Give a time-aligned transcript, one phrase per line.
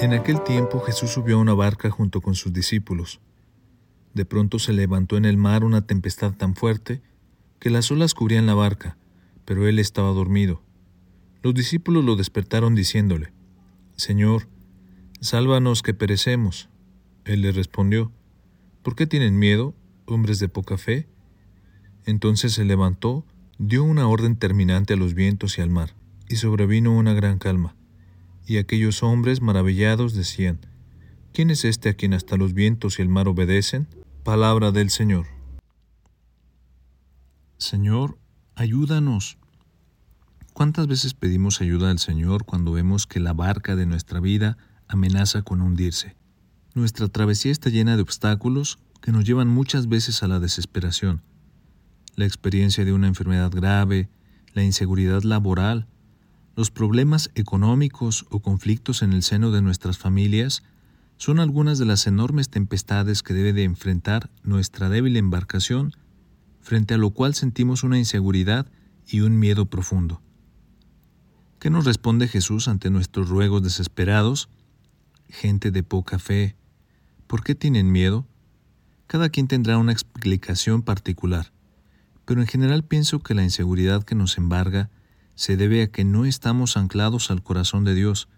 [0.00, 3.20] En aquel tiempo Jesús subió a una barca junto con sus discípulos.
[4.14, 7.00] De pronto se levantó en el mar una tempestad tan fuerte
[7.60, 8.96] que las olas cubrían la barca,
[9.44, 10.60] pero él estaba dormido.
[11.44, 13.32] Los discípulos lo despertaron diciéndole,
[13.94, 14.48] Señor,
[15.20, 16.68] sálvanos que perecemos.
[17.24, 18.10] Él les respondió,
[18.82, 19.76] ¿por qué tienen miedo,
[20.06, 21.06] hombres de poca fe?
[22.08, 23.26] Entonces se levantó,
[23.58, 25.92] dio una orden terminante a los vientos y al mar,
[26.26, 27.76] y sobrevino una gran calma.
[28.46, 30.58] Y aquellos hombres maravillados decían,
[31.34, 33.88] ¿quién es este a quien hasta los vientos y el mar obedecen?
[34.24, 35.26] Palabra del Señor.
[37.58, 38.16] Señor,
[38.54, 39.36] ayúdanos.
[40.54, 45.42] ¿Cuántas veces pedimos ayuda al Señor cuando vemos que la barca de nuestra vida amenaza
[45.42, 46.16] con hundirse?
[46.72, 51.20] Nuestra travesía está llena de obstáculos que nos llevan muchas veces a la desesperación.
[52.18, 54.08] La experiencia de una enfermedad grave,
[54.52, 55.86] la inseguridad laboral,
[56.56, 60.64] los problemas económicos o conflictos en el seno de nuestras familias
[61.16, 65.92] son algunas de las enormes tempestades que debe de enfrentar nuestra débil embarcación,
[66.60, 68.66] frente a lo cual sentimos una inseguridad
[69.06, 70.20] y un miedo profundo.
[71.60, 74.48] ¿Qué nos responde Jesús ante nuestros ruegos desesperados?
[75.28, 76.56] Gente de poca fe,
[77.28, 78.26] ¿por qué tienen miedo?
[79.06, 81.52] Cada quien tendrá una explicación particular,
[82.28, 84.90] pero en general pienso que la inseguridad que nos embarga
[85.34, 88.28] se debe a que no estamos anclados al corazón de Dios.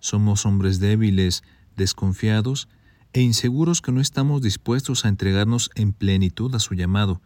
[0.00, 1.42] Somos hombres débiles,
[1.76, 2.66] desconfiados
[3.12, 7.20] e inseguros que no estamos dispuestos a entregarnos en plenitud a su llamado.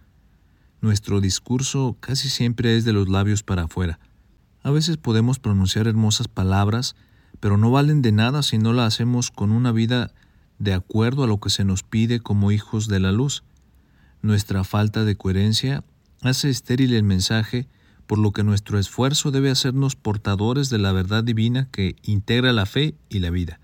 [0.80, 4.00] Nuestro discurso casi siempre es de los labios para afuera.
[4.64, 6.96] A veces podemos pronunciar hermosas palabras,
[7.38, 10.10] pero no valen de nada si no la hacemos con una vida
[10.58, 13.44] de acuerdo a lo que se nos pide como hijos de la luz.
[14.22, 15.84] Nuestra falta de coherencia
[16.22, 17.68] hace estéril el mensaje
[18.06, 22.66] por lo que nuestro esfuerzo debe hacernos portadores de la verdad divina que integra la
[22.66, 23.60] fe y la vida.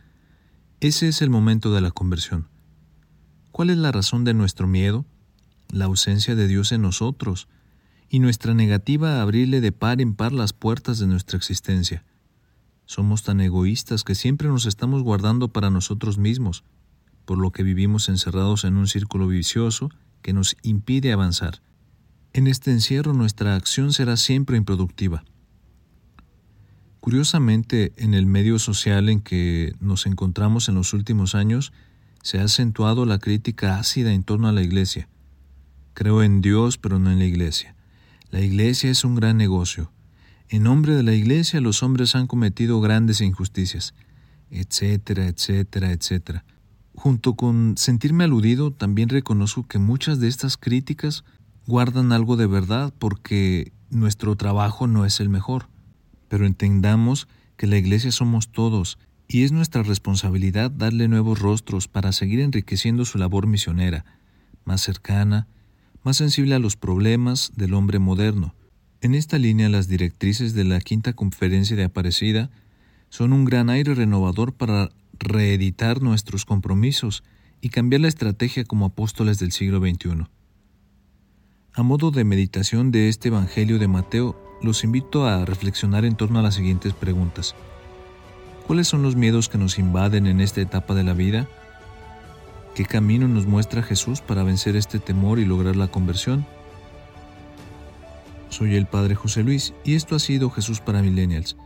[0.81, 2.47] Ese es el momento de la conversión.
[3.51, 5.05] ¿Cuál es la razón de nuestro miedo?
[5.69, 7.49] La ausencia de Dios en nosotros
[8.09, 12.05] y nuestra negativa a abrirle de par en par las puertas de nuestra existencia.
[12.85, 16.63] Somos tan egoístas que siempre nos estamos guardando para nosotros mismos,
[17.25, 19.91] por lo que vivimos encerrados en un círculo vicioso
[20.23, 21.63] que nos impide avanzar.
[22.37, 25.25] En este encierro nuestra acción será siempre improductiva.
[27.01, 31.73] Curiosamente, en el medio social en que nos encontramos en los últimos años,
[32.23, 35.09] se ha acentuado la crítica ácida en torno a la Iglesia.
[35.95, 37.75] Creo en Dios, pero no en la Iglesia.
[38.31, 39.91] La Iglesia es un gran negocio.
[40.51, 43.95] En nombre de la Iglesia los hombres han cometido grandes injusticias,
[44.51, 46.45] etcétera, etcétera, etcétera.
[46.95, 51.25] Junto con sentirme aludido, también reconozco que muchas de estas críticas
[51.67, 55.69] guardan algo de verdad porque nuestro trabajo no es el mejor.
[56.29, 62.13] Pero entendamos que la iglesia somos todos y es nuestra responsabilidad darle nuevos rostros para
[62.13, 64.05] seguir enriqueciendo su labor misionera,
[64.65, 65.49] más cercana,
[66.03, 68.55] más sensible a los problemas del hombre moderno.
[69.01, 72.51] En esta línea las directrices de la quinta conferencia de Aparecida
[73.09, 77.25] son un gran aire renovador para reeditar nuestros compromisos
[77.61, 80.27] y cambiar la estrategia como apóstoles del siglo XXI.
[81.79, 86.39] A modo de meditación de este Evangelio de Mateo, los invito a reflexionar en torno
[86.39, 87.55] a las siguientes preguntas.
[88.67, 91.47] ¿Cuáles son los miedos que nos invaden en esta etapa de la vida?
[92.75, 96.47] ¿Qué camino nos muestra Jesús para vencer este temor y lograr la conversión?
[98.49, 101.59] Soy el Padre José Luis y esto ha sido Jesús para Millennials.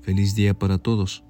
[0.00, 1.22] Feliz día para todos.